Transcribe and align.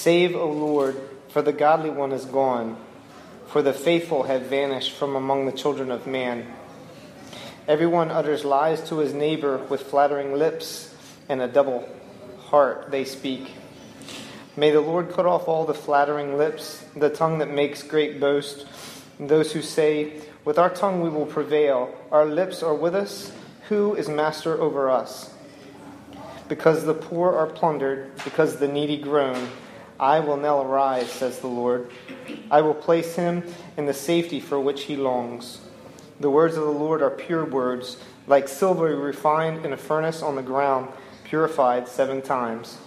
Save, 0.00 0.34
O 0.34 0.50
Lord, 0.50 0.98
for 1.28 1.42
the 1.42 1.52
godly 1.52 1.90
one 1.90 2.12
is 2.12 2.24
gone, 2.24 2.78
for 3.48 3.60
the 3.60 3.74
faithful 3.74 4.22
have 4.22 4.46
vanished 4.46 4.92
from 4.92 5.14
among 5.14 5.44
the 5.44 5.52
children 5.52 5.90
of 5.90 6.06
man. 6.06 6.46
Everyone 7.68 8.10
utters 8.10 8.42
lies 8.42 8.80
to 8.88 9.00
his 9.00 9.12
neighbor 9.12 9.58
with 9.68 9.82
flattering 9.82 10.32
lips, 10.32 10.94
and 11.28 11.42
a 11.42 11.48
double 11.48 11.86
heart 12.46 12.90
they 12.90 13.04
speak. 13.04 13.52
May 14.56 14.70
the 14.70 14.80
Lord 14.80 15.10
cut 15.10 15.26
off 15.26 15.46
all 15.46 15.66
the 15.66 15.74
flattering 15.74 16.38
lips, 16.38 16.82
the 16.96 17.10
tongue 17.10 17.36
that 17.40 17.50
makes 17.50 17.82
great 17.82 18.18
boast, 18.18 18.64
those 19.18 19.52
who 19.52 19.60
say, 19.60 20.14
With 20.46 20.58
our 20.58 20.70
tongue 20.70 21.02
we 21.02 21.10
will 21.10 21.26
prevail, 21.26 21.94
our 22.10 22.24
lips 22.24 22.62
are 22.62 22.74
with 22.74 22.94
us. 22.94 23.32
Who 23.68 23.94
is 23.96 24.08
master 24.08 24.58
over 24.58 24.88
us? 24.88 25.34
Because 26.48 26.86
the 26.86 26.94
poor 26.94 27.36
are 27.36 27.46
plundered, 27.46 28.12
because 28.24 28.56
the 28.56 28.66
needy 28.66 28.96
groan, 28.96 29.50
I 30.00 30.20
will 30.20 30.38
now 30.38 30.62
arise, 30.62 31.12
says 31.12 31.40
the 31.40 31.46
Lord. 31.46 31.90
I 32.50 32.62
will 32.62 32.74
place 32.74 33.16
him 33.16 33.44
in 33.76 33.84
the 33.84 33.92
safety 33.92 34.40
for 34.40 34.58
which 34.58 34.84
he 34.84 34.96
longs. 34.96 35.60
The 36.18 36.30
words 36.30 36.56
of 36.56 36.64
the 36.64 36.70
Lord 36.70 37.02
are 37.02 37.10
pure 37.10 37.44
words, 37.44 37.98
like 38.26 38.48
silver 38.48 38.96
refined 38.96 39.66
in 39.66 39.74
a 39.74 39.76
furnace 39.76 40.22
on 40.22 40.36
the 40.36 40.42
ground, 40.42 40.88
purified 41.24 41.86
seven 41.86 42.22
times. 42.22 42.78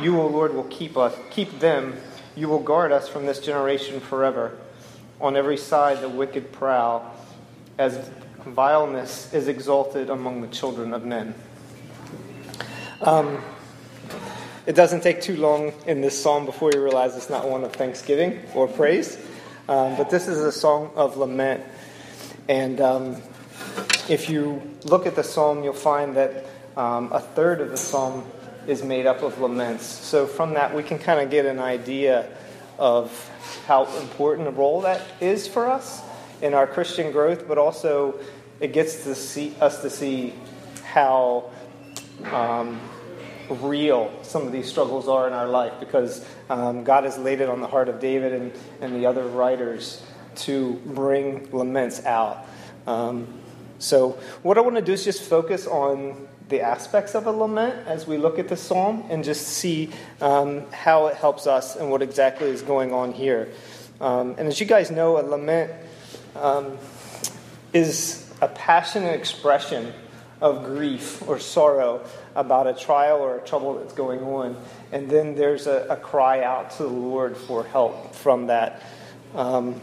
You, 0.00 0.20
O 0.20 0.26
Lord, 0.26 0.52
will 0.52 0.64
keep 0.64 0.96
us, 0.96 1.14
keep 1.30 1.60
them. 1.60 1.96
You 2.34 2.48
will 2.48 2.62
guard 2.62 2.90
us 2.90 3.08
from 3.08 3.24
this 3.24 3.38
generation 3.38 4.00
forever. 4.00 4.58
On 5.20 5.36
every 5.36 5.56
side, 5.56 6.00
the 6.00 6.08
wicked 6.08 6.50
prowl, 6.50 7.14
as 7.78 8.10
vileness 8.44 9.32
is 9.32 9.46
exalted 9.46 10.10
among 10.10 10.40
the 10.40 10.48
children 10.48 10.92
of 10.92 11.04
men. 11.04 11.34
Um, 13.00 13.42
it 14.66 14.74
doesn't 14.74 15.02
take 15.02 15.20
too 15.20 15.36
long 15.36 15.72
in 15.86 16.00
this 16.00 16.20
psalm 16.20 16.46
before 16.46 16.70
you 16.72 16.82
realize 16.82 17.16
it's 17.16 17.30
not 17.30 17.48
one 17.48 17.64
of 17.64 17.72
thanksgiving 17.72 18.40
or 18.54 18.68
praise, 18.68 19.16
um, 19.68 19.96
but 19.96 20.10
this 20.10 20.28
is 20.28 20.38
a 20.38 20.52
song 20.52 20.90
of 20.94 21.16
lament. 21.16 21.62
And 22.48 22.80
um, 22.80 23.16
if 24.08 24.28
you 24.28 24.62
look 24.84 25.06
at 25.06 25.16
the 25.16 25.24
psalm, 25.24 25.64
you'll 25.64 25.72
find 25.72 26.16
that 26.16 26.46
um, 26.76 27.12
a 27.12 27.20
third 27.20 27.60
of 27.60 27.70
the 27.70 27.76
psalm 27.76 28.24
is 28.66 28.82
made 28.82 29.06
up 29.06 29.22
of 29.22 29.40
laments. 29.40 29.84
So 29.84 30.26
from 30.26 30.54
that, 30.54 30.74
we 30.74 30.82
can 30.82 30.98
kind 30.98 31.20
of 31.20 31.30
get 31.30 31.46
an 31.46 31.58
idea 31.58 32.28
of 32.78 33.30
how 33.66 33.84
important 33.98 34.48
a 34.48 34.52
role 34.52 34.82
that 34.82 35.02
is 35.20 35.48
for 35.48 35.66
us 35.68 36.02
in 36.40 36.54
our 36.54 36.66
Christian 36.66 37.12
growth, 37.12 37.46
but 37.48 37.58
also 37.58 38.18
it 38.60 38.72
gets 38.72 39.04
to 39.04 39.14
see 39.14 39.54
us 39.60 39.82
to 39.82 39.90
see 39.90 40.34
how 40.84 41.50
um, 42.32 42.80
real 43.54 44.12
some 44.22 44.46
of 44.46 44.52
these 44.52 44.68
struggles 44.68 45.08
are 45.08 45.26
in 45.26 45.32
our 45.32 45.48
life 45.48 45.72
because 45.80 46.24
um, 46.50 46.84
God 46.84 47.04
has 47.04 47.18
laid 47.18 47.40
it 47.40 47.48
on 47.48 47.60
the 47.60 47.66
heart 47.66 47.88
of 47.88 48.00
David 48.00 48.32
and, 48.32 48.52
and 48.80 48.94
the 48.94 49.06
other 49.06 49.26
writers 49.26 50.02
to 50.34 50.74
bring 50.86 51.50
laments 51.50 52.04
out. 52.04 52.46
Um, 52.86 53.26
so, 53.78 54.18
what 54.42 54.58
I 54.58 54.60
want 54.60 54.76
to 54.76 54.82
do 54.82 54.92
is 54.92 55.04
just 55.04 55.22
focus 55.22 55.66
on 55.66 56.28
the 56.48 56.60
aspects 56.60 57.14
of 57.14 57.26
a 57.26 57.32
lament 57.32 57.86
as 57.86 58.06
we 58.06 58.18
look 58.18 58.38
at 58.38 58.48
the 58.48 58.56
psalm 58.56 59.04
and 59.08 59.24
just 59.24 59.46
see 59.46 59.90
um, 60.20 60.70
how 60.70 61.06
it 61.06 61.16
helps 61.16 61.46
us 61.46 61.76
and 61.76 61.90
what 61.90 62.02
exactly 62.02 62.48
is 62.48 62.62
going 62.62 62.92
on 62.92 63.12
here. 63.12 63.48
Um, 64.00 64.34
and 64.38 64.48
as 64.48 64.60
you 64.60 64.66
guys 64.66 64.90
know, 64.90 65.18
a 65.18 65.24
lament 65.24 65.72
um, 66.36 66.78
is 67.72 68.30
a 68.40 68.48
passionate 68.48 69.14
expression 69.14 69.92
of 70.42 70.64
grief 70.64 71.26
or 71.28 71.38
sorrow 71.38 72.04
about 72.34 72.66
a 72.66 72.74
trial 72.74 73.18
or 73.18 73.38
a 73.38 73.40
trouble 73.46 73.78
that's 73.78 73.94
going 73.94 74.20
on. 74.20 74.56
And 74.90 75.08
then 75.08 75.36
there's 75.36 75.68
a, 75.68 75.86
a 75.88 75.96
cry 75.96 76.42
out 76.42 76.72
to 76.72 76.82
the 76.82 76.88
Lord 76.88 77.36
for 77.36 77.62
help 77.62 78.14
from 78.14 78.48
that. 78.48 78.82
Um, 79.36 79.80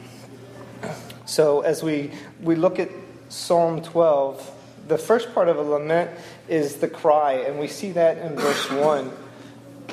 so 1.26 1.62
as 1.62 1.82
we, 1.82 2.12
we 2.42 2.56
look 2.56 2.78
at 2.78 2.90
Psalm 3.30 3.82
12, 3.82 4.52
the 4.90 4.98
first 4.98 5.34
part 5.34 5.48
of 5.48 5.58
a 5.58 5.62
lament 5.62 6.12
is 6.50 6.76
the 6.78 6.88
cry, 6.90 7.34
and 7.34 7.60
we 7.60 7.68
see 7.68 7.92
that 7.94 8.18
in 8.18 8.36
verse 8.36 8.70
1, 8.72 9.06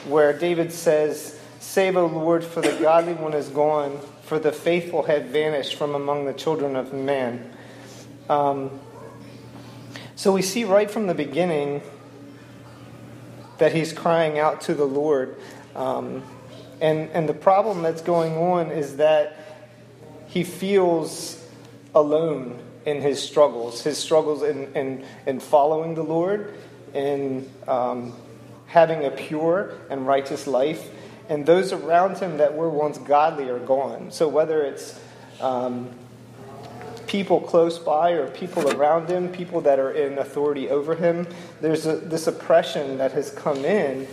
where 0.06 0.36
David 0.36 0.72
says, 0.72 1.38
Save, 1.60 1.96
O 1.96 2.06
Lord, 2.06 2.42
for 2.42 2.60
the 2.60 2.72
godly 2.80 3.12
one 3.12 3.34
is 3.34 3.48
gone, 3.50 4.00
for 4.22 4.38
the 4.38 4.52
faithful 4.52 5.04
have 5.04 5.26
vanished 5.26 5.76
from 5.76 5.94
among 5.94 6.24
the 6.24 6.32
children 6.32 6.74
of 6.74 6.92
man. 6.92 7.52
Um, 8.28 8.80
so 10.16 10.32
we 10.32 10.40
see 10.40 10.64
right 10.64 10.90
from 10.90 11.06
the 11.06 11.14
beginning 11.14 11.82
that 13.58 13.74
he's 13.74 13.92
crying 13.92 14.38
out 14.38 14.62
to 14.62 14.74
the 14.74 14.86
Lord. 14.86 15.36
Um, 15.74 16.22
and, 16.80 17.10
and 17.10 17.28
the 17.28 17.34
problem 17.34 17.82
that's 17.82 18.00
going 18.00 18.34
on 18.36 18.70
is 18.70 18.96
that 18.96 19.36
he 20.28 20.42
feels 20.42 21.42
alone 21.94 22.58
in 22.86 23.02
his 23.02 23.22
struggles, 23.22 23.82
his 23.82 23.98
struggles 23.98 24.42
in, 24.42 24.72
in, 24.74 25.04
in 25.26 25.38
following 25.38 25.94
the 25.94 26.02
Lord, 26.02 26.54
in 26.94 27.50
um, 27.68 28.14
having 28.68 29.04
a 29.04 29.10
pure 29.10 29.74
and 29.90 30.06
righteous 30.06 30.46
life. 30.46 30.88
And 31.28 31.44
those 31.44 31.74
around 31.74 32.16
him 32.18 32.38
that 32.38 32.54
were 32.54 32.70
once 32.70 32.96
godly 32.96 33.50
are 33.50 33.58
gone. 33.58 34.12
So 34.12 34.28
whether 34.28 34.62
it's 34.62 34.98
um, 35.42 35.90
people 37.06 37.40
close 37.40 37.78
by 37.78 38.10
or 38.10 38.28
people 38.28 38.68
around 38.76 39.08
him, 39.08 39.30
people 39.30 39.60
that 39.62 39.78
are 39.78 39.92
in 39.92 40.18
authority 40.18 40.68
over 40.68 40.94
him, 40.94 41.26
there's 41.60 41.86
a, 41.86 41.96
this 41.96 42.26
oppression 42.26 42.98
that 42.98 43.12
has 43.12 43.30
come 43.30 43.64
in 43.64 44.06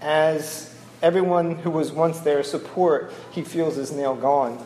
as 0.00 0.74
everyone 1.02 1.56
who 1.56 1.70
was 1.70 1.92
once 1.92 2.20
their 2.20 2.42
support, 2.42 3.12
he 3.30 3.42
feels 3.42 3.76
is 3.76 3.92
now 3.92 4.14
gone. 4.14 4.64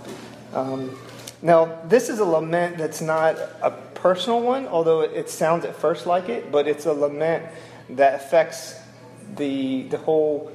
Um, 0.53 0.99
now, 1.43 1.81
this 1.85 2.09
is 2.09 2.19
a 2.19 2.25
lament 2.25 2.79
that's 2.79 3.01
not 3.01 3.37
a 3.63 3.71
personal 3.95 4.41
one, 4.41 4.67
although 4.67 5.03
it 5.03 5.31
sounds 5.31 5.65
at 5.65 5.77
first 5.77 6.07
like 6.07 6.29
it, 6.29 6.51
but 6.51 6.67
it's 6.67 6.87
a 6.87 6.93
lament 6.93 7.45
that 7.91 8.15
affects 8.15 8.75
the, 9.37 9.83
the 9.85 9.99
whole 9.99 10.53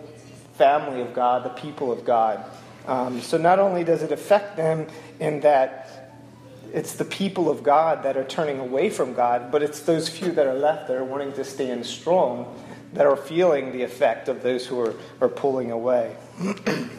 family 0.56 1.02
of 1.02 1.14
God, 1.14 1.44
the 1.44 1.62
people 1.62 1.92
of 1.92 2.06
God. 2.06 2.44
Um, 2.86 3.22
so 3.22 3.38
not 3.38 3.60
only 3.60 3.84
does 3.84 4.04
it 4.04 4.12
affect 4.12 4.58
them 4.58 4.88
in 5.20 5.40
that 5.42 6.03
it's 6.74 6.96
the 6.96 7.06
people 7.06 7.50
of 7.50 7.64
God 7.64 8.04
that 8.04 8.18
are 8.18 8.24
turning 8.24 8.60
away 8.60 8.90
from 8.90 9.14
God, 9.14 9.52
but 9.52 9.62
it's 9.64 9.82
those 9.82 10.10
few 10.10 10.32
that 10.34 10.48
are 10.48 10.56
left 10.56 10.88
that 10.88 10.98
are 10.98 11.06
wanting 11.06 11.32
to 11.34 11.46
stand 11.46 11.86
strong 11.86 12.60
that 12.94 13.06
are 13.06 13.16
feeling 13.16 13.72
the 13.72 13.84
effect 13.84 14.28
of 14.28 14.44
those 14.44 14.66
who 14.66 14.80
are, 14.80 14.94
are 15.22 15.30
pulling 15.30 15.72
away. 15.72 16.16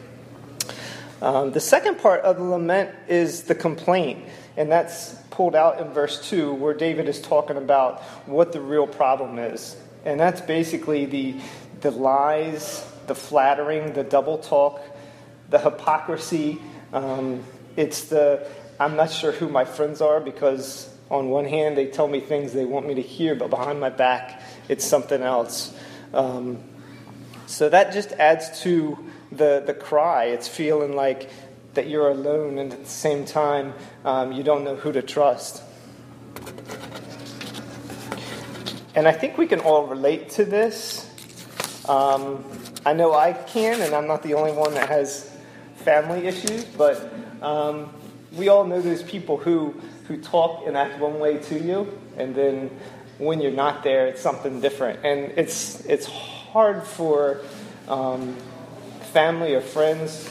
Um, 1.23 1.53
the 1.53 1.61
second 1.61 2.01
part 2.01 2.21
of 2.21 2.37
the 2.37 2.43
lament 2.43 2.91
is 3.09 3.45
the 3.45 3.55
complaint, 3.55 4.25
and 4.59 4.71
that's 4.71 5.15
pulled 5.31 5.55
out 5.55 5.81
in 5.81 5.89
verse 5.89 6.29
2, 6.29 6.53
where 6.53 6.75
David 6.75 7.09
is 7.09 7.19
talking 7.19 7.57
about 7.57 8.03
what 8.27 8.53
the 8.53 8.61
real 8.61 8.87
problem 8.87 9.39
is. 9.39 9.75
And 10.05 10.21
that's 10.21 10.43
basically 10.43 11.07
the, 11.07 11.37
the 11.81 11.93
lies, 11.93 12.87
the 13.07 13.15
flattering, 13.15 13.95
the 13.95 14.03
double 14.03 14.37
talk, 14.37 14.83
the 15.49 15.59
hypocrisy. 15.59 16.61
Um, 16.93 17.43
it's 17.75 18.05
the, 18.05 18.47
I'm 18.79 18.97
not 18.97 19.11
sure 19.11 19.33
who 19.33 19.49
my 19.49 19.65
friends 19.65 20.01
are 20.01 20.21
because, 20.21 20.93
on 21.11 21.29
one 21.29 21.45
hand, 21.45 21.77
they 21.77 21.87
tell 21.87 22.09
me 22.09 22.21
things 22.21 22.53
they 22.53 22.65
want 22.65 22.87
me 22.87 22.95
to 22.95 23.03
hear, 23.03 23.35
but 23.35 23.51
behind 23.51 23.79
my 23.79 23.91
back, 23.91 24.43
it's 24.69 24.85
something 24.85 25.23
else. 25.23 25.73
Um, 26.13 26.59
so 27.47 27.69
that 27.69 27.93
just 27.93 28.13
adds 28.13 28.63
to 28.63 28.99
the, 29.31 29.63
the 29.65 29.75
cry. 29.75 30.25
It's 30.27 30.49
feeling 30.49 30.97
like 30.97 31.31
that 31.75 31.89
you're 31.89 32.09
alone, 32.09 32.59
and 32.59 32.73
at 32.73 32.81
the 32.81 32.91
same 32.91 33.25
time, 33.25 33.75
um, 34.05 34.33
you 34.33 34.43
don't 34.43 34.65
know 34.65 34.77
who 34.77 34.93
to 34.93 35.03
trust. 35.03 35.63
And 38.97 39.09
I 39.09 39.13
think 39.13 39.39
we 39.39 39.47
can 39.47 39.61
all 39.61 39.87
relate 39.87 40.31
to 40.31 40.45
this. 40.45 41.11
Um, 41.89 42.45
I 42.87 42.93
know 42.93 43.13
I 43.13 43.33
can, 43.33 43.81
and 43.81 43.95
I'm 43.95 44.07
not 44.07 44.23
the 44.23 44.35
only 44.35 44.53
one 44.53 44.75
that 44.75 44.89
has 44.89 45.31
family 45.77 46.27
issues, 46.27 46.65
but 46.65 47.13
um, 47.43 47.93
we 48.37 48.49
all 48.49 48.65
know 48.65 48.81
those 48.81 49.03
people 49.03 49.37
who, 49.37 49.75
who 50.09 50.17
talk 50.17 50.67
and 50.67 50.77
act 50.77 50.99
one 50.99 51.19
way 51.19 51.39
to 51.39 51.59
you, 51.59 51.99
and 52.17 52.35
then 52.35 52.71
when 53.19 53.41
you're 53.41 53.53
not 53.53 53.83
there, 53.83 54.07
it's 54.07 54.21
something 54.21 54.61
different. 54.61 55.05
And 55.05 55.33
it's, 55.39 55.85
it's 55.87 56.07
hard 56.07 56.85
for 56.85 57.41
um, 57.89 58.37
family 59.13 59.55
or 59.55 59.61
friends 59.61 60.31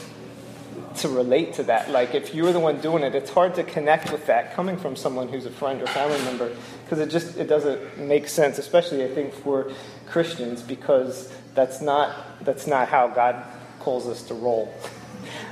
to 0.96 1.08
relate 1.08 1.54
to 1.54 1.62
that. 1.64 1.90
Like 1.90 2.14
if 2.14 2.34
you're 2.34 2.52
the 2.52 2.60
one 2.60 2.80
doing 2.80 3.02
it, 3.02 3.14
it's 3.14 3.30
hard 3.30 3.54
to 3.56 3.64
connect 3.64 4.12
with 4.12 4.26
that 4.26 4.54
coming 4.54 4.76
from 4.76 4.96
someone 4.96 5.28
who's 5.28 5.46
a 5.46 5.50
friend 5.50 5.82
or 5.82 5.86
family 5.86 6.18
member 6.24 6.54
because 6.84 6.98
it 6.98 7.10
just 7.10 7.36
it 7.36 7.46
doesn't 7.46 7.98
make 7.98 8.28
sense, 8.28 8.58
especially 8.58 9.04
I 9.04 9.08
think 9.08 9.32
for 9.32 9.72
Christians 10.06 10.62
because 10.62 11.32
that's 11.54 11.80
not 11.80 12.44
that's 12.44 12.66
not 12.66 12.88
how 12.88 13.08
God 13.08 13.44
calls 13.80 14.06
us 14.06 14.22
to 14.24 14.34
roll. 14.34 14.72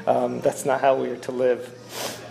Um, 0.05 0.41
that's 0.41 0.65
not 0.65 0.81
how 0.81 0.97
we 0.97 1.09
are 1.11 1.17
to 1.19 1.33
live. 1.33 2.22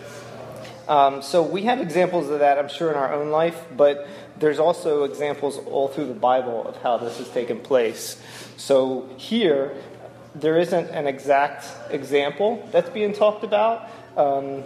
Um, 0.92 1.22
so 1.22 1.42
we 1.42 1.62
have 1.64 1.80
examples 1.80 2.30
of 2.30 2.40
that, 2.40 2.60
I'm 2.60 2.68
sure, 2.68 2.92
in 2.92 2.98
our 2.98 3.14
own 3.14 3.30
life, 3.30 3.64
but 3.78 4.10
there's 4.38 4.60
also 4.60 5.06
examples 5.06 5.58
all 5.58 5.88
through 5.88 6.08
the 6.08 6.14
Bible 6.14 6.68
of 6.68 6.76
how 6.82 6.98
this 6.98 7.18
has 7.20 7.30
taken 7.30 7.62
place. 7.62 8.22
So 8.58 9.10
here, 9.16 9.74
there 10.36 10.58
isn't 10.58 10.90
an 10.90 11.08
exact 11.08 11.66
example 11.92 12.68
that's 12.74 12.90
being 12.90 13.14
talked 13.14 13.46
about. 13.46 13.90
Um, 14.18 14.66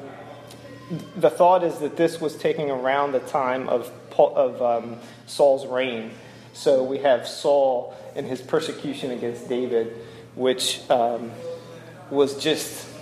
the 1.15 1.29
thought 1.29 1.63
is 1.63 1.77
that 1.77 1.95
this 1.95 2.19
was 2.19 2.35
taking 2.35 2.71
around 2.71 3.11
the 3.11 3.19
time 3.19 3.69
of, 3.69 3.91
of 4.17 4.59
um, 4.63 4.97
Saul's 5.27 5.67
reign. 5.67 6.09
So 6.53 6.83
we 6.83 6.97
have 6.99 7.27
Saul 7.27 7.95
and 8.15 8.25
his 8.25 8.41
persecution 8.41 9.11
against 9.11 9.47
David, 9.47 9.93
which 10.33 10.81
um, 10.89 11.29
was 12.09 12.41
just 12.41 12.94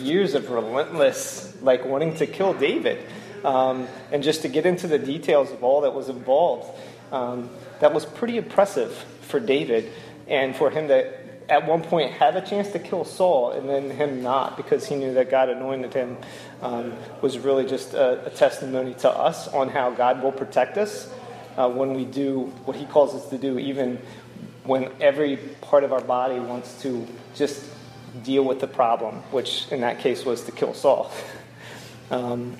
years 0.00 0.34
of 0.34 0.50
relentless, 0.50 1.56
like 1.62 1.84
wanting 1.84 2.14
to 2.16 2.26
kill 2.26 2.54
David. 2.54 3.06
Um, 3.44 3.88
and 4.12 4.22
just 4.22 4.42
to 4.42 4.48
get 4.48 4.66
into 4.66 4.86
the 4.86 4.98
details 4.98 5.50
of 5.50 5.64
all 5.64 5.82
that 5.82 5.94
was 5.94 6.08
involved, 6.08 6.78
um, 7.12 7.48
that 7.80 7.92
was 7.94 8.04
pretty 8.04 8.36
impressive 8.36 8.92
for 9.22 9.40
David 9.40 9.90
and 10.28 10.54
for 10.54 10.70
him 10.70 10.88
to 10.88 11.20
at 11.50 11.66
one 11.66 11.82
point 11.82 12.12
have 12.12 12.36
a 12.36 12.40
chance 12.40 12.70
to 12.70 12.78
kill 12.78 13.04
Saul 13.04 13.50
and 13.50 13.68
then 13.68 13.90
him 13.90 14.22
not 14.22 14.56
because 14.56 14.86
he 14.86 14.94
knew 14.94 15.12
that 15.14 15.30
God 15.30 15.48
anointed 15.48 15.92
him 15.92 16.16
um, 16.62 16.92
was 17.20 17.38
really 17.38 17.66
just 17.66 17.92
a, 17.92 18.26
a, 18.26 18.30
testimony 18.30 18.94
to 18.94 19.10
us 19.10 19.48
on 19.48 19.68
how 19.68 19.90
God 19.90 20.22
will 20.22 20.30
protect 20.30 20.78
us 20.78 21.12
uh, 21.56 21.68
when 21.68 21.94
we 21.94 22.04
do 22.04 22.42
what 22.64 22.76
he 22.76 22.86
calls 22.86 23.14
us 23.14 23.28
to 23.30 23.38
do, 23.38 23.58
even 23.58 23.98
when 24.62 24.90
every 25.00 25.38
part 25.60 25.82
of 25.82 25.92
our 25.92 26.00
body 26.00 26.38
wants 26.38 26.80
to 26.82 27.06
just 27.34 27.64
deal 28.22 28.44
with 28.44 28.60
the 28.60 28.66
problem, 28.66 29.16
which 29.30 29.70
in 29.70 29.80
that 29.82 30.00
case 30.00 30.24
was 30.24 30.44
to 30.44 30.52
kill 30.52 30.74
Saul. 30.74 31.10
Um, 32.10 32.56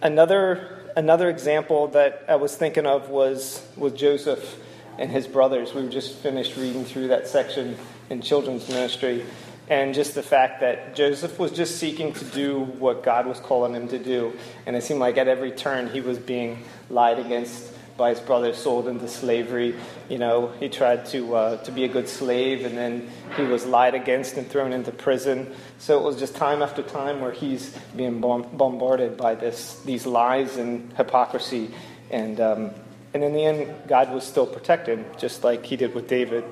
another, 0.00 0.86
another 0.96 1.28
example 1.28 1.88
that 1.88 2.24
I 2.28 2.36
was 2.36 2.56
thinking 2.56 2.86
of 2.86 3.08
was 3.08 3.66
with 3.76 3.96
Joseph 3.96 4.58
and 4.98 5.10
his 5.10 5.26
brothers. 5.26 5.74
We 5.74 5.82
were 5.82 5.90
just 5.90 6.16
finished 6.16 6.56
reading 6.56 6.84
through 6.84 7.08
that 7.08 7.28
section 7.28 7.76
in 8.10 8.22
children's 8.22 8.68
ministry. 8.68 9.24
And 9.68 9.94
just 9.94 10.14
the 10.14 10.22
fact 10.22 10.60
that 10.60 10.94
Joseph 10.94 11.38
was 11.38 11.52
just 11.52 11.78
seeking 11.78 12.12
to 12.14 12.24
do 12.26 12.60
what 12.60 13.02
God 13.02 13.26
was 13.26 13.38
calling 13.40 13.74
him 13.74 13.88
to 13.88 13.98
do. 13.98 14.36
And 14.66 14.76
it 14.76 14.82
seemed 14.82 15.00
like 15.00 15.16
at 15.16 15.28
every 15.28 15.52
turn 15.52 15.88
he 15.88 16.00
was 16.00 16.18
being 16.18 16.64
lied 16.90 17.18
against 17.18 17.72
by 17.96 18.10
his 18.10 18.20
brother, 18.20 18.52
sold 18.52 18.88
into 18.88 19.08
slavery. 19.08 19.74
You 20.08 20.18
know, 20.18 20.52
he 20.60 20.68
tried 20.68 21.06
to, 21.06 21.34
uh, 21.34 21.56
to 21.64 21.72
be 21.72 21.84
a 21.84 21.88
good 21.88 22.08
slave, 22.08 22.64
and 22.64 22.76
then 22.76 23.10
he 23.36 23.42
was 23.42 23.66
lied 23.66 23.94
against 23.94 24.36
and 24.36 24.48
thrown 24.48 24.72
into 24.72 24.90
prison. 24.90 25.52
So 25.78 25.98
it 25.98 26.04
was 26.04 26.18
just 26.18 26.34
time 26.34 26.62
after 26.62 26.82
time 26.82 27.20
where 27.20 27.32
he's 27.32 27.76
being 27.96 28.20
bombarded 28.20 29.16
by 29.16 29.34
this, 29.34 29.80
these 29.80 30.06
lies 30.06 30.56
and 30.56 30.92
hypocrisy. 30.94 31.70
And, 32.10 32.40
um, 32.40 32.70
and 33.14 33.22
in 33.22 33.32
the 33.32 33.44
end, 33.44 33.88
God 33.88 34.12
was 34.12 34.24
still 34.24 34.46
protected, 34.46 35.18
just 35.18 35.44
like 35.44 35.64
he 35.64 35.76
did 35.76 35.94
with 35.94 36.08
David. 36.08 36.44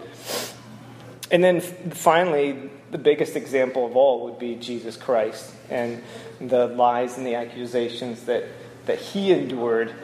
And 1.31 1.45
then 1.45 1.61
finally, 1.61 2.71
the 2.91 2.99
biggest 2.99 3.37
example 3.37 3.87
of 3.87 3.97
all 3.97 4.25
would 4.25 4.39
be 4.39 4.57
Jesus 4.57 4.97
Christ 4.97 5.53
and 5.69 6.03
the 6.41 6.67
lies 6.67 7.17
and 7.17 7.27
the 7.27 7.37
accusations 7.37 8.25
that, 8.25 8.45
that 8.87 8.99
he 8.99 9.33
endured 9.33 9.95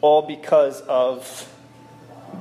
all 0.00 0.22
because 0.22 0.80
of 0.82 1.48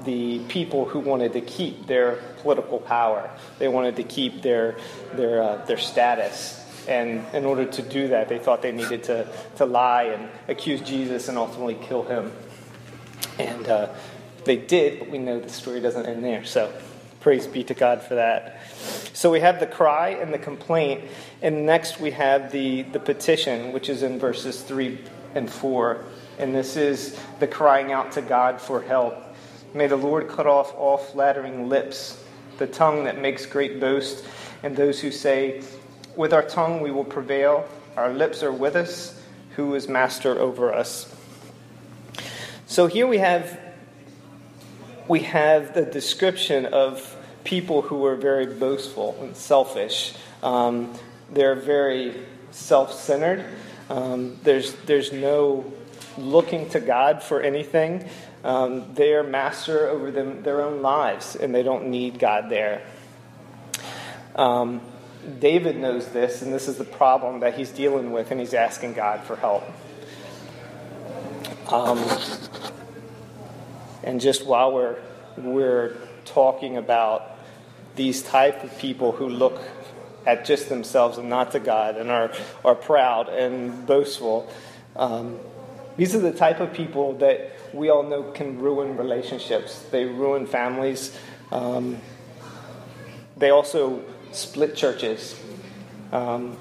the 0.03 0.39
people 0.47 0.85
who 0.85 0.99
wanted 0.99 1.33
to 1.33 1.41
keep 1.41 1.87
their 1.87 2.17
political 2.41 2.79
power. 2.79 3.29
They 3.59 3.67
wanted 3.67 3.95
to 3.97 4.03
keep 4.03 4.41
their, 4.41 4.77
their, 5.13 5.41
uh, 5.41 5.65
their 5.65 5.77
status. 5.77 6.63
And 6.87 7.25
in 7.33 7.45
order 7.45 7.65
to 7.65 7.81
do 7.81 8.09
that, 8.09 8.29
they 8.29 8.39
thought 8.39 8.61
they 8.61 8.71
needed 8.71 9.03
to, 9.05 9.27
to 9.57 9.65
lie 9.65 10.03
and 10.03 10.29
accuse 10.47 10.81
Jesus 10.81 11.27
and 11.27 11.37
ultimately 11.37 11.75
kill 11.75 12.03
him. 12.03 12.31
And 13.37 13.67
uh, 13.67 13.89
they 14.45 14.55
did, 14.55 14.99
but 14.99 15.09
we 15.09 15.17
know 15.17 15.39
the 15.39 15.49
story 15.49 15.81
doesn't 15.81 16.05
end 16.05 16.23
there. 16.23 16.45
So 16.45 16.71
praise 17.19 17.45
be 17.45 17.63
to 17.65 17.73
God 17.73 18.01
for 18.01 18.15
that. 18.15 18.61
So 19.13 19.31
we 19.31 19.41
have 19.41 19.59
the 19.59 19.67
cry 19.67 20.09
and 20.09 20.33
the 20.33 20.39
complaint. 20.39 21.03
And 21.41 21.65
next 21.65 21.99
we 21.99 22.11
have 22.11 22.51
the, 22.51 22.83
the 22.83 22.99
petition, 22.99 23.73
which 23.73 23.89
is 23.89 24.03
in 24.03 24.19
verses 24.19 24.61
3 24.61 24.97
and 25.37 25.49
4. 25.49 26.03
And 26.39 26.53
this 26.53 26.75
is 26.75 27.17
the 27.39 27.47
crying 27.47 27.93
out 27.93 28.11
to 28.13 28.21
God 28.21 28.59
for 28.59 28.81
help. 28.81 29.15
May 29.73 29.87
the 29.87 29.95
Lord 29.95 30.27
cut 30.27 30.47
off 30.47 30.75
all 30.75 30.97
flattering 30.97 31.69
lips, 31.69 32.21
the 32.57 32.67
tongue 32.67 33.05
that 33.05 33.21
makes 33.21 33.45
great 33.45 33.79
boast, 33.79 34.25
and 34.63 34.75
those 34.75 34.99
who 34.99 35.11
say, 35.11 35.63
With 36.15 36.33
our 36.33 36.43
tongue 36.43 36.81
we 36.81 36.91
will 36.91 37.05
prevail, 37.05 37.67
our 37.95 38.13
lips 38.13 38.43
are 38.43 38.51
with 38.51 38.75
us, 38.75 39.19
who 39.55 39.73
is 39.75 39.87
master 39.87 40.37
over 40.37 40.73
us. 40.73 41.13
So 42.65 42.87
here 42.87 43.07
we 43.07 43.19
have 43.19 43.59
we 45.07 45.21
have 45.21 45.73
the 45.73 45.83
description 45.83 46.65
of 46.65 47.15
people 47.45 47.81
who 47.81 48.05
are 48.05 48.15
very 48.15 48.45
boastful 48.45 49.17
and 49.21 49.35
selfish. 49.35 50.13
Um, 50.43 50.93
they're 51.31 51.55
very 51.55 52.13
self-centered. 52.51 53.45
Um, 53.89 54.37
there's 54.43 54.73
there's 54.85 55.11
no 55.11 55.71
looking 56.17 56.69
to 56.69 56.79
God 56.79 57.23
for 57.23 57.41
anything. 57.41 58.09
Um, 58.43 58.93
they 58.93 59.13
are 59.13 59.23
master 59.23 59.87
over 59.87 60.11
them, 60.11 60.43
their 60.43 60.61
own 60.61 60.81
lives, 60.81 61.35
and 61.35 61.53
they 61.53 61.63
don't 61.63 61.87
need 61.87 62.19
God 62.19 62.49
there. 62.49 62.81
Um, 64.35 64.81
David 65.39 65.77
knows 65.77 66.07
this, 66.09 66.41
and 66.41 66.53
this 66.53 66.67
is 66.67 66.77
the 66.77 66.85
problem 66.85 67.41
that 67.41 67.55
he's 67.55 67.71
dealing 67.71 68.11
with, 68.11 68.31
and 68.31 68.39
he's 68.39 68.53
asking 68.53 68.93
God 68.93 69.23
for 69.23 69.35
help. 69.35 69.63
Um, 71.71 72.03
and 74.03 74.21
just 74.21 74.45
while 74.45 74.71
we're 74.71 74.97
we're 75.37 75.97
talking 76.25 76.77
about 76.77 77.37
these 77.95 78.21
type 78.21 78.63
of 78.63 78.77
people 78.77 79.11
who 79.11 79.27
look 79.27 79.61
at 80.27 80.43
just 80.43 80.67
themselves 80.67 81.17
and 81.17 81.29
not 81.29 81.53
to 81.53 81.59
God 81.59 81.95
and 81.95 82.11
are 82.11 82.31
are 82.63 82.75
proud 82.75 83.29
and 83.29 83.87
boastful. 83.87 84.51
Um, 84.95 85.39
these 85.95 86.13
are 86.13 86.19
the 86.19 86.33
type 86.33 86.59
of 86.59 86.73
people 86.73 87.13
that 87.19 87.53
we 87.73 87.89
all 87.89 88.03
know 88.03 88.23
can 88.31 88.59
ruin 88.59 88.97
relationships. 88.97 89.81
They 89.89 90.05
ruin 90.05 90.45
families. 90.45 91.17
Um, 91.51 91.97
they 93.37 93.49
also 93.49 94.03
split 94.31 94.75
churches. 94.75 95.39
Um, 96.11 96.57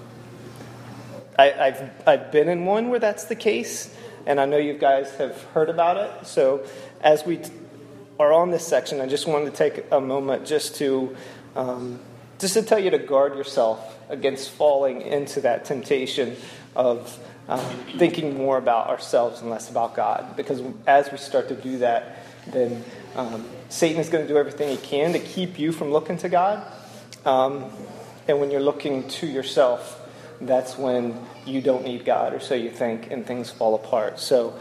I, 1.38 1.48
have 1.48 2.02
I've 2.06 2.32
been 2.32 2.48
in 2.48 2.64
one 2.64 2.88
where 2.88 3.00
that's 3.00 3.24
the 3.24 3.36
case, 3.36 3.94
and 4.26 4.40
I 4.40 4.46
know 4.46 4.56
you 4.56 4.74
guys 4.74 5.10
have 5.16 5.42
heard 5.54 5.68
about 5.68 5.96
it. 5.98 6.26
So, 6.26 6.64
as 7.02 7.26
we 7.26 7.40
are 8.18 8.32
on 8.32 8.50
this 8.50 8.66
section, 8.66 9.00
I 9.00 9.06
just 9.06 9.26
wanted 9.26 9.50
to 9.50 9.56
take 9.56 9.84
a 9.90 10.00
moment 10.00 10.46
just 10.46 10.76
to 10.76 11.14
um, 11.54 12.00
just 12.38 12.54
to 12.54 12.62
tell 12.62 12.78
you 12.78 12.90
to 12.90 12.98
guard 12.98 13.36
yourself 13.36 13.98
against 14.08 14.50
falling 14.50 15.02
into 15.02 15.40
that 15.40 15.64
temptation 15.64 16.36
of 16.74 17.18
um, 17.48 17.60
thinking 17.96 18.36
more 18.36 18.58
about 18.58 18.88
ourselves 18.88 19.40
and 19.40 19.50
less 19.50 19.70
about 19.70 19.94
God. 19.94 20.36
Because 20.36 20.62
as 20.86 21.10
we 21.10 21.18
start 21.18 21.48
to 21.48 21.54
do 21.54 21.78
that, 21.78 22.18
then 22.48 22.84
um, 23.14 23.46
Satan 23.68 24.00
is 24.00 24.08
going 24.08 24.26
to 24.26 24.32
do 24.32 24.38
everything 24.38 24.68
he 24.68 24.76
can 24.76 25.12
to 25.12 25.18
keep 25.18 25.58
you 25.58 25.72
from 25.72 25.90
looking 25.90 26.18
to 26.18 26.28
God. 26.28 26.66
Um, 27.24 27.70
and 28.28 28.40
when 28.40 28.50
you're 28.50 28.60
looking 28.60 29.08
to 29.08 29.26
yourself, 29.26 30.02
that's 30.40 30.76
when 30.76 31.18
you 31.46 31.60
don't 31.60 31.84
need 31.84 32.04
God, 32.04 32.34
or 32.34 32.40
so 32.40 32.54
you 32.54 32.70
think, 32.70 33.10
and 33.10 33.26
things 33.26 33.50
fall 33.50 33.74
apart. 33.74 34.20
So 34.20 34.58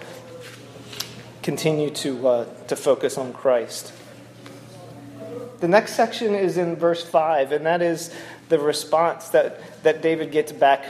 continue 1.44 1.90
to, 1.90 2.28
uh, 2.28 2.46
to 2.68 2.76
focus 2.76 3.18
on 3.18 3.34
Christ. 3.34 3.92
The 5.60 5.68
next 5.68 5.94
section 5.94 6.36
is 6.36 6.58
in 6.58 6.76
verse 6.76 7.04
5, 7.04 7.52
and 7.52 7.66
that 7.66 7.82
is 7.82 8.14
the 8.50 8.60
response 8.60 9.30
that, 9.30 9.60
that 9.84 10.02
David 10.02 10.32
gets 10.32 10.52
back 10.52 10.86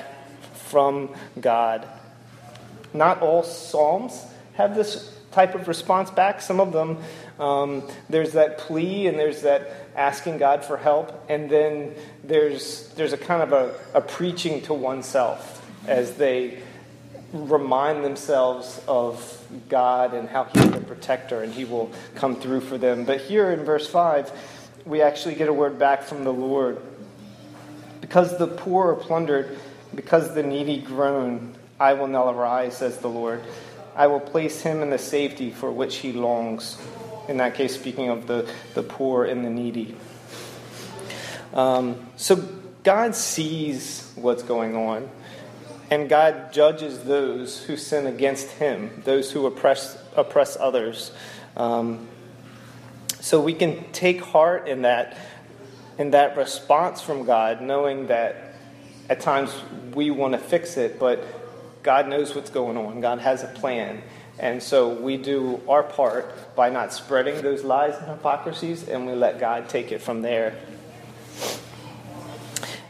from 0.54 1.16
God. 1.40 1.88
Not 2.94 3.22
all 3.22 3.44
Psalms 3.44 4.26
have 4.54 4.76
this 4.76 5.14
type 5.32 5.54
of 5.54 5.68
response 5.68 6.10
back. 6.10 6.42
Some 6.42 6.60
of 6.60 6.72
them, 6.72 6.98
um, 7.40 7.84
there's 8.10 8.34
that 8.34 8.58
plea 8.58 9.08
and 9.08 9.20
there's 9.20 9.42
that 9.42 9.70
asking 9.96 10.38
God 10.38 10.64
for 10.64 10.78
help, 10.78 11.26
and 11.30 11.50
then 11.50 11.94
there's, 12.24 12.90
there's 12.96 13.14
a 13.14 13.18
kind 13.18 13.44
of 13.44 13.54
a, 13.54 13.76
a 13.94 14.02
preaching 14.02 14.62
to 14.64 14.74
oneself 14.74 15.62
as 15.88 16.16
they 16.16 16.62
remind 17.36 18.04
themselves 18.04 18.82
of 18.88 19.46
God 19.70 20.14
and 20.14 20.30
how 20.30 20.46
He's 20.46 20.72
the 20.72 20.80
protector 20.80 21.44
and 21.44 21.54
He 21.54 21.66
will 21.66 21.92
come 22.16 22.36
through 22.36 22.62
for 22.62 22.78
them. 22.78 23.06
But 23.06 23.22
here 23.22 23.52
in 23.52 23.66
verse 23.66 23.88
5, 23.88 24.32
we 24.86 25.02
actually 25.02 25.36
get 25.36 25.50
a 25.50 25.54
word 25.54 25.78
back 25.78 26.04
from 26.04 26.24
the 26.24 26.34
Lord. 26.34 26.82
Because 28.02 28.38
the 28.38 28.48
poor 28.48 28.92
are 28.92 28.96
plundered, 28.96 29.58
because 29.94 30.34
the 30.34 30.44
needy 30.44 30.80
groan, 30.80 31.56
I 31.80 31.94
will 31.94 32.08
not 32.08 32.34
arise, 32.34 32.78
says 32.78 33.00
the 33.00 33.10
Lord. 33.10 33.44
I 33.96 34.08
will 34.08 34.20
place 34.20 34.62
him 34.62 34.82
in 34.82 34.90
the 34.90 34.98
safety 34.98 35.52
for 35.52 35.72
which 35.72 35.98
he 35.98 36.14
longs. 36.14 36.78
In 37.28 37.38
that 37.38 37.56
case, 37.56 37.74
speaking 37.74 38.10
of 38.10 38.28
the, 38.28 38.50
the 38.76 38.84
poor 38.84 39.26
and 39.26 39.44
the 39.44 39.50
needy. 39.50 39.96
Um, 41.54 42.06
so 42.18 42.36
God 42.84 43.16
sees 43.16 44.12
what's 44.16 44.44
going 44.44 44.76
on, 44.76 45.10
and 45.90 46.10
God 46.10 46.52
judges 46.52 47.04
those 47.04 47.64
who 47.64 47.78
sin 47.78 48.08
against 48.08 48.52
him, 48.52 49.02
those 49.06 49.32
who 49.32 49.46
oppress, 49.46 49.98
oppress 50.16 50.58
others. 50.60 51.12
Um, 51.56 52.08
So 53.20 53.42
we 53.42 53.54
can 53.54 53.92
take 53.92 54.22
heart 54.22 54.68
in 54.68 54.84
that 54.84 55.18
in 55.98 56.12
that 56.12 56.38
response 56.38 57.02
from 57.02 57.26
God, 57.26 57.62
knowing 57.62 58.08
that 58.08 58.54
at 59.10 59.20
times 59.20 59.50
we 59.96 60.12
want 60.12 60.34
to 60.34 60.38
fix 60.38 60.78
it, 60.78 61.00
but 61.00 61.24
God 61.82 62.08
knows 62.08 62.36
what's 62.36 62.52
going 62.52 62.78
on. 62.78 63.02
God 63.02 63.20
has 63.20 63.44
a 63.44 63.48
plan. 63.48 64.04
And 64.38 64.62
so 64.62 64.90
we 64.90 65.18
do 65.18 65.62
our 65.68 65.84
part 65.84 66.56
by 66.56 66.70
not 66.70 66.92
spreading 66.92 67.42
those 67.42 67.64
lies 67.64 67.96
and 67.98 68.08
hypocrisies, 68.08 68.90
and 68.90 69.08
we 69.08 69.14
let 69.14 69.40
God 69.40 69.70
take 69.70 69.92
it 69.92 70.02
from 70.02 70.22
there. 70.22 70.54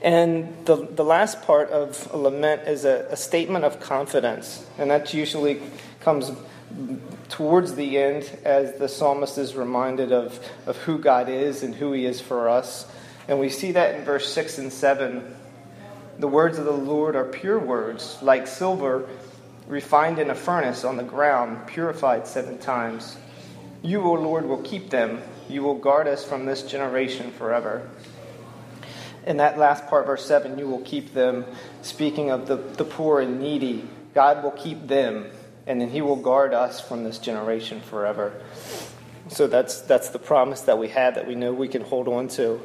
And 0.06 0.54
the, 0.66 0.76
the 0.76 1.04
last 1.04 1.42
part 1.42 1.72
of 1.72 2.08
a 2.14 2.18
lament 2.18 2.68
is 2.68 2.86
a, 2.86 3.08
a 3.10 3.18
statement 3.18 3.66
of 3.66 3.80
confidence, 3.80 4.64
and 4.78 4.92
that 4.92 5.16
usually 5.16 5.60
comes 6.00 6.32
towards 7.30 7.74
the 7.74 7.98
end 7.98 8.30
as 8.44 8.78
the 8.78 8.88
psalmist 8.88 9.40
is 9.40 9.56
reminded 9.56 10.12
of, 10.12 10.40
of 10.68 10.78
who 10.78 11.00
God 11.00 11.28
is 11.28 11.64
and 11.64 11.74
who 11.74 11.92
he 11.92 12.06
is 12.06 12.22
for 12.22 12.48
us. 12.48 12.88
And 13.28 13.40
we 13.40 13.50
see 13.50 13.72
that 13.72 13.96
in 13.96 14.06
verse 14.06 14.32
6 14.32 14.60
and 14.60 14.72
7. 14.72 15.36
The 16.20 16.28
words 16.28 16.60
of 16.60 16.66
the 16.66 16.72
Lord 16.72 17.16
are 17.16 17.26
pure 17.26 17.58
words, 17.58 18.20
like 18.22 18.46
silver 18.46 19.10
refined 19.66 20.20
in 20.20 20.30
a 20.30 20.36
furnace 20.36 20.84
on 20.84 20.98
the 20.98 21.04
ground, 21.04 21.66
purified 21.66 22.28
seven 22.28 22.60
times. 22.60 23.18
You, 23.82 24.02
O 24.02 24.14
Lord, 24.14 24.46
will 24.46 24.62
keep 24.62 24.92
them. 24.92 25.24
You 25.50 25.64
will 25.64 25.80
guard 25.80 26.08
us 26.08 26.24
from 26.24 26.46
this 26.46 26.62
generation 26.62 27.32
forever. 27.32 27.90
In 29.25 29.38
that 29.38 29.58
last 29.58 29.88
part, 29.88 30.05
verse 30.05 30.25
7, 30.25 30.58
you 30.60 30.67
will 30.67 30.82
keep 30.82 31.13
them, 31.13 31.46
speaking 31.82 32.29
of 32.29 32.48
the, 32.48 32.58
the 32.58 32.86
poor 32.86 33.20
and 33.20 33.39
needy. 33.39 33.88
God 34.13 34.44
will 34.44 34.51
keep 34.51 34.88
them, 34.88 35.25
and 35.65 35.82
then 35.82 35.89
He 35.89 36.01
will 36.01 36.15
guard 36.15 36.53
us 36.53 36.79
from 36.79 37.03
this 37.03 37.17
generation 37.17 37.82
forever. 37.82 38.39
So 39.29 39.48
that's, 39.48 39.82
that's 39.82 40.10
the 40.10 40.20
promise 40.20 40.62
that 40.62 40.77
we 40.77 40.89
have 40.89 41.15
that 41.15 41.27
we 41.27 41.34
know 41.34 41.51
we 41.51 41.67
can 41.67 41.82
hold 41.82 42.08
on 42.08 42.27
to. 42.29 42.62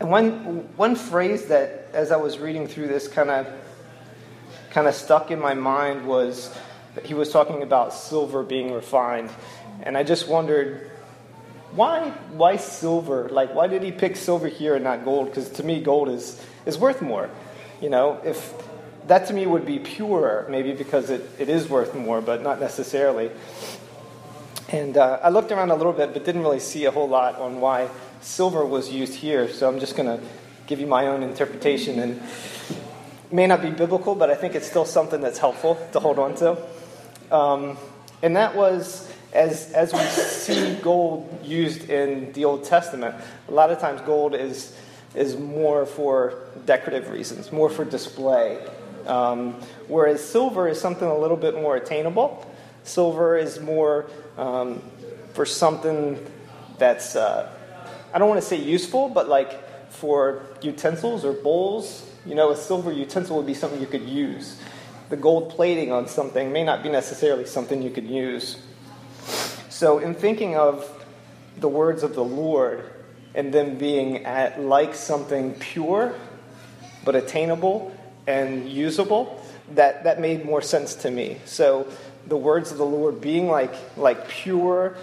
And 0.00 0.10
one, 0.10 0.68
one 0.76 0.96
phrase 0.96 1.46
that, 1.46 1.88
as 1.92 2.10
I 2.10 2.16
was 2.16 2.38
reading 2.38 2.66
through 2.66 2.88
this, 2.88 3.06
kind 3.08 3.30
of 3.30 3.46
kind 4.70 4.88
of 4.88 4.94
stuck 4.94 5.30
in 5.30 5.40
my 5.40 5.54
mind 5.54 6.06
was 6.06 6.54
that 6.94 7.06
he 7.06 7.14
was 7.14 7.32
talking 7.32 7.62
about 7.62 7.94
silver 7.94 8.42
being 8.42 8.74
refined. 8.74 9.30
And 9.82 9.96
I 9.96 10.02
just 10.02 10.28
wondered, 10.28 10.90
why, 11.76 12.10
why 12.32 12.56
silver? 12.56 13.28
Like, 13.28 13.54
why 13.54 13.66
did 13.66 13.82
he 13.82 13.92
pick 13.92 14.16
silver 14.16 14.48
here 14.48 14.74
and 14.74 14.84
not 14.84 15.04
gold? 15.04 15.26
Because 15.26 15.48
to 15.50 15.62
me, 15.62 15.82
gold 15.82 16.08
is, 16.08 16.42
is 16.64 16.78
worth 16.78 17.02
more. 17.02 17.30
You 17.80 17.90
know, 17.90 18.20
if 18.24 18.54
that 19.06 19.26
to 19.28 19.34
me 19.34 19.46
would 19.46 19.66
be 19.66 19.78
purer, 19.78 20.46
maybe 20.48 20.72
because 20.72 21.10
it, 21.10 21.28
it 21.38 21.48
is 21.48 21.68
worth 21.68 21.94
more, 21.94 22.20
but 22.20 22.42
not 22.42 22.58
necessarily. 22.58 23.30
And 24.68 24.96
uh, 24.96 25.20
I 25.22 25.28
looked 25.28 25.52
around 25.52 25.70
a 25.70 25.76
little 25.76 25.92
bit, 25.92 26.12
but 26.12 26.24
didn't 26.24 26.42
really 26.42 26.60
see 26.60 26.86
a 26.86 26.90
whole 26.90 27.08
lot 27.08 27.36
on 27.36 27.60
why 27.60 27.88
silver 28.20 28.64
was 28.64 28.90
used 28.90 29.14
here. 29.14 29.48
So 29.48 29.68
I'm 29.68 29.78
just 29.78 29.96
going 29.96 30.18
to 30.18 30.24
give 30.66 30.80
you 30.80 30.86
my 30.86 31.06
own 31.06 31.22
interpretation. 31.22 32.00
And 32.00 32.20
may 33.30 33.46
not 33.46 33.62
be 33.62 33.70
biblical, 33.70 34.14
but 34.14 34.30
I 34.30 34.34
think 34.34 34.54
it's 34.54 34.66
still 34.66 34.84
something 34.84 35.20
that's 35.20 35.38
helpful 35.38 35.78
to 35.92 36.00
hold 36.00 36.18
on 36.18 36.34
to. 36.36 36.56
Um, 37.34 37.76
and 38.22 38.36
that 38.36 38.56
was 38.56 39.12
as, 39.32 39.72
as 39.72 39.92
we 39.92 40.00
see 40.00 40.74
gold 40.82 41.40
used 41.42 41.90
in 41.90 42.32
the 42.32 42.44
Old 42.44 42.64
Testament, 42.64 43.14
a 43.48 43.52
lot 43.52 43.70
of 43.70 43.78
times 43.78 44.00
gold 44.02 44.34
is, 44.34 44.76
is 45.14 45.36
more 45.36 45.86
for 45.86 46.38
decorative 46.64 47.10
reasons, 47.10 47.52
more 47.52 47.70
for 47.70 47.84
display. 47.84 48.64
Um, 49.06 49.54
whereas 49.88 50.24
silver 50.24 50.68
is 50.68 50.80
something 50.80 51.06
a 51.06 51.16
little 51.16 51.36
bit 51.36 51.54
more 51.54 51.76
attainable. 51.76 52.44
Silver 52.82 53.36
is 53.36 53.60
more 53.60 54.06
um, 54.36 54.82
for 55.34 55.44
something 55.46 56.24
that's, 56.78 57.16
uh, 57.16 57.52
I 58.12 58.18
don't 58.18 58.28
want 58.28 58.40
to 58.40 58.46
say 58.46 58.56
useful, 58.56 59.08
but 59.08 59.28
like 59.28 59.90
for 59.90 60.42
utensils 60.62 61.24
or 61.24 61.32
bowls 61.32 62.06
you 62.26 62.34
know, 62.34 62.50
a 62.50 62.56
silver 62.56 62.92
utensil 62.92 63.36
would 63.36 63.46
be 63.46 63.54
something 63.54 63.80
you 63.80 63.86
could 63.86 64.08
use. 64.08 64.60
The 65.08 65.16
gold 65.16 65.50
plating 65.50 65.92
on 65.92 66.08
something 66.08 66.52
may 66.52 66.64
not 66.64 66.82
be 66.82 66.88
necessarily 66.88 67.46
something 67.46 67.80
you 67.80 67.90
could 67.90 68.06
use. 68.06 68.58
So, 69.76 69.98
in 69.98 70.14
thinking 70.14 70.56
of 70.56 70.90
the 71.58 71.68
words 71.68 72.02
of 72.02 72.14
the 72.14 72.24
Lord 72.24 72.82
and 73.34 73.52
them 73.52 73.76
being 73.76 74.24
at, 74.24 74.58
like 74.58 74.94
something 74.94 75.52
pure 75.52 76.14
but 77.04 77.14
attainable 77.14 77.94
and 78.26 78.66
usable, 78.66 79.44
that, 79.74 80.04
that 80.04 80.18
made 80.18 80.46
more 80.46 80.62
sense 80.62 80.94
to 80.94 81.10
me. 81.10 81.36
So, 81.44 81.92
the 82.26 82.38
words 82.38 82.72
of 82.72 82.78
the 82.78 82.86
Lord 82.86 83.20
being 83.20 83.48
like, 83.48 83.74
like 83.98 84.28
pure, 84.28 84.96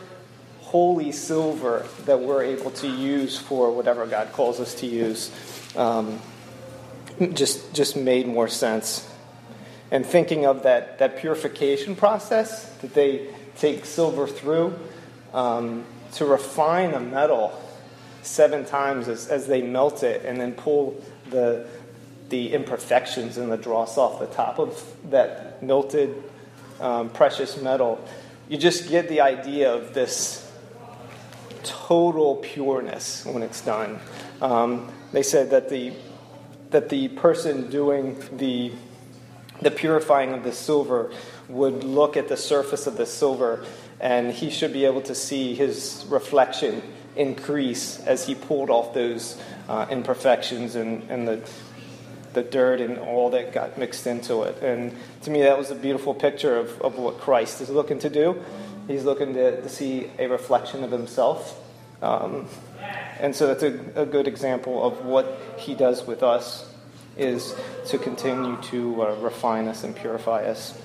holy 0.62 1.12
silver 1.12 1.86
that 2.06 2.22
we're 2.22 2.42
able 2.42 2.72
to 2.72 2.88
use 2.88 3.38
for 3.38 3.72
whatever 3.72 4.08
God 4.08 4.32
calls 4.32 4.60
us 4.60 4.74
to 4.80 4.88
use. 4.88 5.30
Um, 5.76 6.20
just 7.34 7.76
just 7.76 7.96
made 7.96 8.26
more 8.26 8.48
sense. 8.48 9.08
And 9.92 10.04
thinking 10.04 10.48
of 10.48 10.64
that 10.64 10.98
that 10.98 11.18
purification 11.18 11.96
process 11.96 12.74
that 12.78 12.96
they 12.96 13.28
take 13.58 13.86
silver 13.86 14.28
through 14.28 14.78
um, 15.34 15.86
to 16.14 16.26
refine 16.26 16.94
a 16.94 17.00
metal 17.00 17.60
seven 18.22 18.66
times 18.66 19.08
as, 19.08 19.28
as 19.28 19.48
they 19.48 19.62
melt 19.62 20.04
it 20.04 20.26
and 20.26 20.40
then 20.40 20.54
pull 20.54 21.02
the 21.30 21.68
the 22.30 22.54
imperfections 22.54 23.38
and 23.38 23.52
the 23.52 23.58
dross 23.58 23.98
off 23.98 24.20
the 24.20 24.26
top 24.28 24.58
of 24.58 24.84
that 25.12 25.62
melted 25.62 26.24
um, 26.80 27.10
precious 27.10 27.62
metal, 27.62 28.04
you 28.50 28.58
just 28.58 28.90
get 28.90 29.08
the 29.08 29.22
idea 29.22 29.72
of 29.72 29.94
this 29.94 30.52
total 31.64 32.38
pureness 32.38 33.24
when 33.26 33.44
it's 33.44 33.62
done. 33.62 34.00
Um, 34.42 34.92
they 35.12 35.22
said 35.22 35.52
that 35.52 35.70
the 35.70 35.94
that 36.74 36.90
the 36.90 37.08
person 37.10 37.70
doing 37.70 38.22
the, 38.36 38.72
the 39.62 39.70
purifying 39.70 40.34
of 40.34 40.44
the 40.44 40.52
silver 40.52 41.12
would 41.50 41.84
look 41.84 42.18
at 42.18 42.28
the 42.28 42.38
surface 42.38 42.88
of 42.88 42.98
the 42.98 43.06
silver 43.06 43.66
and 44.00 44.32
he 44.32 44.50
should 44.50 44.74
be 44.74 44.86
able 44.86 45.02
to 45.02 45.16
see 45.16 45.56
his 45.56 46.06
reflection 46.10 46.82
increase 47.16 48.00
as 48.06 48.26
he 48.26 48.36
pulled 48.36 48.70
off 48.70 48.94
those 48.94 49.40
uh, 49.70 49.86
imperfections 49.90 50.76
and, 50.76 51.04
and 51.10 51.28
the, 51.28 51.50
the 52.34 52.44
dirt 52.44 52.82
and 52.82 52.98
all 52.98 53.30
that 53.30 53.54
got 53.54 53.78
mixed 53.78 54.08
into 54.08 54.44
it. 54.44 54.62
And 54.62 54.94
to 55.22 55.32
me, 55.32 55.42
that 55.44 55.58
was 55.58 55.72
a 55.72 55.76
beautiful 55.76 56.14
picture 56.14 56.58
of, 56.58 56.82
of 56.82 56.98
what 56.98 57.20
Christ 57.20 57.62
is 57.62 57.70
looking 57.70 58.00
to 58.00 58.10
do. 58.10 58.42
He's 58.88 59.06
looking 59.06 59.34
to, 59.36 59.62
to 59.62 59.70
see 59.70 60.10
a 60.20 60.28
reflection 60.28 60.84
of 60.84 60.92
himself. 60.92 61.60
Um, 62.02 62.48
and 63.20 63.34
so 63.34 63.48
that's 63.48 63.64
a, 63.64 64.02
a 64.02 64.06
good 64.06 64.28
example 64.28 64.84
of 64.86 65.06
what 65.06 65.40
he 65.58 65.76
does 65.76 66.06
with 66.06 66.24
us 66.24 66.70
is 67.16 67.56
to 67.88 67.98
continue 67.98 68.58
to 68.64 69.04
uh, 69.04 69.16
refine 69.22 69.68
us 69.68 69.84
and 69.84 69.96
purify 69.96 70.44
us. 70.44 70.78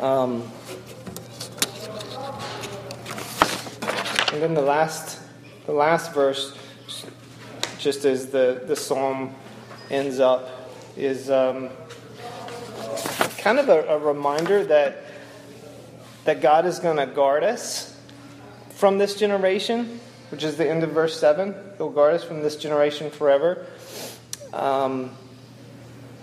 Um, 0.00 0.50
and 4.32 4.42
then 4.42 4.54
the 4.54 4.62
last, 4.62 5.20
the 5.66 5.72
last 5.72 6.12
verse, 6.14 6.56
just 7.78 8.04
as 8.04 8.28
the, 8.28 8.62
the 8.66 8.76
psalm 8.76 9.34
ends 9.90 10.20
up, 10.20 10.70
is 10.96 11.30
um, 11.30 11.70
kind 13.38 13.58
of 13.58 13.68
a, 13.68 13.86
a 13.88 13.98
reminder 13.98 14.64
that 14.64 15.04
that 16.24 16.40
God 16.40 16.66
is 16.66 16.78
going 16.78 16.98
to 16.98 17.06
guard 17.06 17.42
us 17.42 17.98
from 18.70 18.98
this 18.98 19.16
generation 19.16 19.98
which 20.32 20.44
is 20.44 20.56
the 20.56 20.66
end 20.66 20.82
of 20.82 20.90
verse 20.92 21.20
7. 21.20 21.54
He'll 21.76 21.90
guard 21.90 22.14
us 22.14 22.24
from 22.24 22.40
this 22.40 22.56
generation 22.56 23.10
forever. 23.10 23.66
Um, 24.54 25.10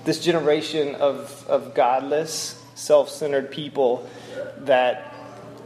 this 0.03 0.19
generation 0.19 0.95
of, 0.95 1.45
of 1.47 1.75
godless, 1.75 2.58
self 2.79 3.09
centered 3.09 3.51
people 3.51 4.09
that 4.59 5.13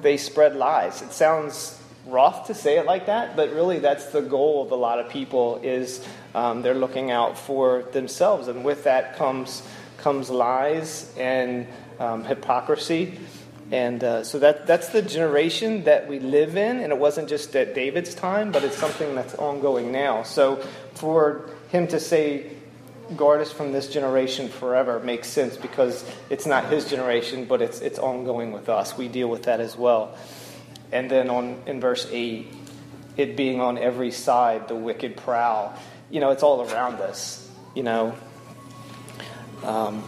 they 0.02 0.18
spread 0.18 0.56
lies. 0.56 1.02
It 1.02 1.14
sounds 1.14 1.80
rough 2.08 2.48
to 2.48 2.54
say 2.54 2.78
it 2.78 2.86
like 2.86 3.06
that, 3.06 3.36
but 3.36 3.54
really 3.54 3.80
that's 3.80 4.08
the 4.08 4.22
goal 4.22 4.64
of 4.64 4.72
a 4.72 4.76
lot 4.76 5.00
of 5.00 5.10
people 5.10 5.60
is 5.64 6.06
um, 6.36 6.62
they're 6.62 6.74
looking 6.74 7.12
out 7.12 7.38
for 7.38 7.84
themselves, 7.94 8.48
and 8.48 8.66
with 8.66 8.84
that 8.84 9.16
comes 9.16 9.64
comes 9.98 10.30
lies 10.30 11.14
and 11.18 11.68
um, 12.00 12.26
hypocrisy. 12.26 13.18
And 13.72 14.04
uh, 14.04 14.24
so 14.24 14.38
that, 14.40 14.68
that's 14.68 14.90
the 14.90 15.02
generation 15.02 15.86
that 15.86 16.08
we 16.08 16.20
live 16.20 16.58
in, 16.58 16.82
and 16.82 16.92
it 16.92 17.00
wasn't 17.00 17.30
just 17.30 17.56
at 17.56 17.74
David's 17.74 18.14
time, 18.14 18.52
but 18.52 18.64
it's 18.64 18.78
something 18.78 19.16
that's 19.16 19.34
ongoing 19.36 19.92
now. 19.92 20.24
So 20.24 20.58
for 20.94 21.50
him 21.70 21.88
to 21.88 22.00
say, 22.00 22.52
guard 23.14 23.42
us 23.42 23.52
from 23.52 23.72
this 23.72 23.88
generation 23.88 24.50
forever 24.50 25.00
makes 25.00 25.28
sense 25.28 25.58
because 25.58 26.06
it's 26.30 26.46
not 26.46 26.66
his 26.66 26.90
generation, 26.90 27.46
but 27.46 27.62
it's, 27.62 27.82
it's 27.82 28.00
ongoing 28.00 28.52
with 28.52 28.70
us. 28.70 28.98
We 28.98 29.08
deal 29.08 29.30
with 29.30 29.44
that 29.44 29.60
as 29.60 29.78
well. 29.78 30.18
And 30.92 31.10
then 31.10 31.30
on 31.30 31.62
in 31.66 31.80
verse 31.80 32.08
8, 32.12 32.48
it 33.18 33.36
being 33.36 33.62
on 33.62 33.78
every 33.78 34.12
side, 34.12 34.68
the 34.68 34.76
wicked 34.76 35.18
prowl. 35.18 35.78
You 36.10 36.20
know, 36.20 36.32
it's 36.32 36.44
all 36.44 36.62
around 36.70 36.96
us. 37.02 37.50
You 37.76 37.84
know, 37.84 38.16
um, 39.64 40.04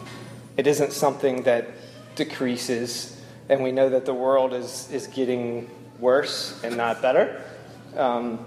it 0.57 0.67
isn't 0.67 0.93
something 0.93 1.43
that 1.43 1.67
decreases 2.15 3.15
and 3.47 3.63
we 3.63 3.71
know 3.71 3.89
that 3.89 4.05
the 4.05 4.13
world 4.13 4.53
is, 4.53 4.89
is 4.91 5.07
getting 5.07 5.69
worse 5.99 6.59
and 6.63 6.77
not 6.77 7.01
better. 7.01 7.43
Um, 7.95 8.45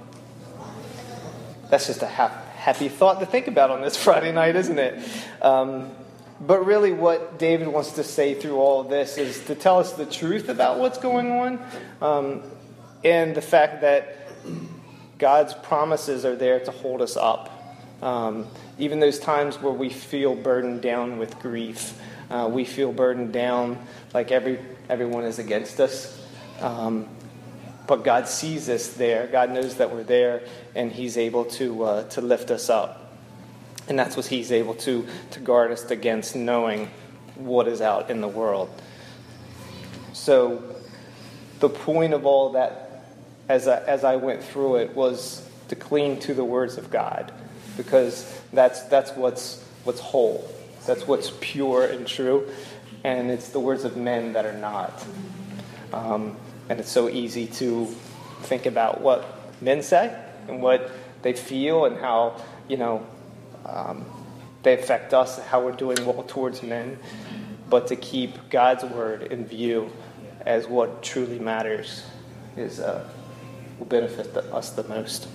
that's 1.70 1.86
just 1.86 2.02
a 2.02 2.08
ha- 2.08 2.42
happy 2.68 2.90
thought 2.90 3.18
to 3.18 3.24
think 3.24 3.46
about 3.46 3.70
on 3.70 3.80
this 3.80 3.96
Friday 4.04 4.30
night, 4.30 4.54
isn't 4.54 4.78
it? 4.78 5.02
Um, 5.40 5.90
but 6.38 6.66
really, 6.66 6.92
what 6.92 7.38
David 7.38 7.66
wants 7.66 7.92
to 7.92 8.04
say 8.04 8.34
through 8.34 8.56
all 8.58 8.82
of 8.82 8.90
this 8.90 9.16
is 9.16 9.42
to 9.46 9.54
tell 9.54 9.78
us 9.78 9.94
the 9.94 10.04
truth 10.04 10.50
about 10.50 10.78
what's 10.78 10.98
going 10.98 11.32
on 11.32 11.60
um, 12.02 12.42
and 13.02 13.34
the 13.34 13.40
fact 13.40 13.80
that 13.80 14.18
God's 15.16 15.54
promises 15.54 16.26
are 16.26 16.36
there 16.36 16.60
to 16.60 16.70
hold 16.70 17.00
us 17.00 17.16
up. 17.16 17.50
Um, 18.02 18.46
even 18.78 19.00
those 19.00 19.18
times 19.18 19.56
where 19.62 19.72
we 19.72 19.88
feel 19.88 20.34
burdened 20.34 20.82
down 20.82 21.16
with 21.16 21.38
grief, 21.38 21.98
uh, 22.30 22.50
we 22.52 22.66
feel 22.66 22.92
burdened 22.92 23.32
down 23.32 23.78
like 24.12 24.30
every, 24.30 24.60
everyone 24.90 25.24
is 25.24 25.38
against 25.38 25.80
us. 25.80 26.22
Um, 26.60 27.08
but 27.88 28.04
God 28.04 28.28
sees 28.28 28.68
us 28.68 28.88
there. 28.88 29.26
God 29.26 29.50
knows 29.50 29.76
that 29.76 29.90
we're 29.90 30.04
there, 30.04 30.42
and 30.74 30.92
He's 30.92 31.16
able 31.16 31.46
to, 31.46 31.82
uh, 31.82 32.04
to 32.10 32.20
lift 32.20 32.50
us 32.52 32.68
up. 32.68 33.16
And 33.88 33.98
that's 33.98 34.14
what 34.14 34.26
He's 34.26 34.52
able 34.52 34.74
to, 34.74 35.06
to 35.32 35.40
guard 35.40 35.72
us 35.72 35.90
against 35.90 36.36
knowing 36.36 36.90
what 37.34 37.66
is 37.66 37.80
out 37.80 38.10
in 38.10 38.20
the 38.20 38.28
world. 38.28 38.70
So, 40.12 40.62
the 41.60 41.70
point 41.70 42.12
of 42.12 42.26
all 42.26 42.52
that, 42.52 43.04
as 43.48 43.66
I, 43.66 43.78
as 43.78 44.04
I 44.04 44.16
went 44.16 44.44
through 44.44 44.76
it, 44.76 44.94
was 44.94 45.48
to 45.68 45.74
cling 45.74 46.20
to 46.20 46.34
the 46.34 46.44
words 46.44 46.76
of 46.76 46.90
God, 46.90 47.32
because 47.78 48.38
that's, 48.52 48.82
that's 48.82 49.12
what's, 49.12 49.64
what's 49.84 50.00
whole, 50.00 50.46
that's 50.86 51.06
what's 51.06 51.32
pure 51.40 51.84
and 51.84 52.06
true, 52.06 52.50
and 53.02 53.30
it's 53.30 53.48
the 53.48 53.60
words 53.60 53.84
of 53.84 53.96
men 53.96 54.34
that 54.34 54.44
are 54.44 54.58
not. 54.58 55.06
Um, 55.94 56.36
and 56.68 56.80
it's 56.80 56.90
so 56.90 57.08
easy 57.08 57.46
to 57.46 57.86
think 58.42 58.66
about 58.66 59.00
what 59.00 59.24
men 59.60 59.82
say 59.82 60.16
and 60.48 60.62
what 60.62 60.90
they 61.22 61.32
feel 61.32 61.84
and 61.86 61.96
how, 61.98 62.42
you 62.68 62.76
know, 62.76 63.06
um, 63.66 64.04
they 64.62 64.74
affect 64.74 65.14
us, 65.14 65.38
how 65.38 65.64
we're 65.64 65.72
doing 65.72 66.04
well 66.04 66.22
towards 66.24 66.62
men. 66.62 66.98
But 67.68 67.88
to 67.88 67.96
keep 67.96 68.50
God's 68.50 68.84
word 68.84 69.24
in 69.24 69.44
view 69.44 69.90
as 70.40 70.66
what 70.66 71.02
truly 71.02 71.38
matters 71.38 72.04
is 72.56 72.80
uh, 72.80 73.08
will 73.78 73.86
benefit 73.86 74.34
the, 74.34 74.42
us 74.54 74.70
the 74.70 74.84
most. 74.84 75.28